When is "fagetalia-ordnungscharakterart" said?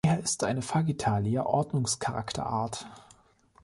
0.63-2.87